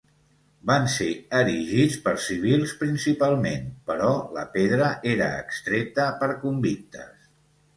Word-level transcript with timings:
Van 0.69 0.85
ser 0.93 1.09
erigits 1.39 1.97
per 2.07 2.13
civils 2.27 2.73
principalment, 2.79 3.67
però 3.91 4.09
la 4.39 4.47
pedra 4.57 4.89
era 5.13 5.29
extreta 5.45 6.09
per 6.25 6.33
convictes. 6.47 7.31